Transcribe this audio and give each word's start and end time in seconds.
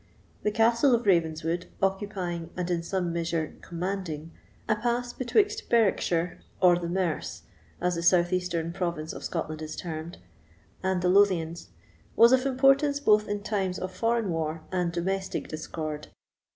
The 0.41 0.49
Castle 0.49 0.95
of 0.95 1.05
Ravenswood, 1.05 1.67
occupying, 1.79 2.49
and 2.57 2.71
in 2.71 2.81
some 2.81 3.13
measure 3.13 3.55
commanding, 3.61 4.31
a 4.67 4.75
pass 4.75 5.13
betweixt 5.13 5.69
Berwickshire, 5.69 6.39
or 6.59 6.75
the 6.79 6.89
Merse, 6.89 7.43
as 7.79 7.93
the 7.93 8.01
southeastern 8.01 8.73
province 8.73 9.13
of 9.13 9.23
Scotland 9.23 9.61
is 9.61 9.75
termed, 9.75 10.17
and 10.81 11.03
the 11.03 11.09
Lothians, 11.09 11.67
was 12.15 12.31
of 12.31 12.47
importance 12.47 12.99
both 12.99 13.27
in 13.27 13.43
times 13.43 13.77
of 13.77 13.91
foreign 13.93 14.31
war 14.31 14.63
and 14.71 14.91
domestic 14.91 15.47
discord. 15.49 16.07